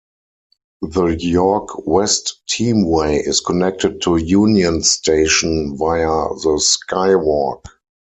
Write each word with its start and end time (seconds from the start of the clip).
The 0.81 1.15
York 1.15 1.85
West 1.85 2.39
Teamway 2.51 3.21
is 3.27 3.39
connected 3.39 4.01
to 4.01 4.17
Union 4.17 4.81
Station 4.81 5.77
via 5.77 6.07
the 6.39 6.59
Skywalk. 6.59 7.63